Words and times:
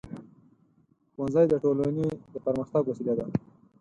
ښوونځی 1.13 1.45
د 1.49 1.53
ټولنې 1.63 2.07
د 2.33 2.35
پرمختګ 2.45 2.83
وسیله 2.87 3.13
ده. 3.19 3.25